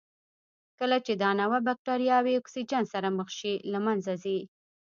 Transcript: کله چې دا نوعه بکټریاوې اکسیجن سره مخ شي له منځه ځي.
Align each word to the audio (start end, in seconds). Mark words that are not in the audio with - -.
کله 0.79 0.97
چې 1.05 1.13
دا 1.21 1.29
نوعه 1.39 1.59
بکټریاوې 1.67 2.33
اکسیجن 2.35 2.83
سره 2.93 3.07
مخ 3.17 3.29
شي 3.39 3.53
له 3.71 3.79
منځه 3.85 4.13
ځي. 4.23 4.39